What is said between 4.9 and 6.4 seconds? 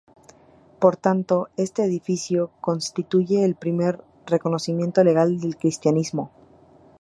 legal del Cristianismo.